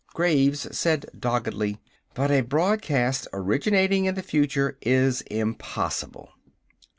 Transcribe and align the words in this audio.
Graves 0.15 0.67
said 0.75 1.05
doggedly: 1.19 1.79
"But 2.15 2.31
a 2.31 2.41
broadcast 2.41 3.27
originating 3.33 4.05
in 4.05 4.15
the 4.15 4.23
future 4.23 4.75
is 4.81 5.21
impossible!" 5.29 6.31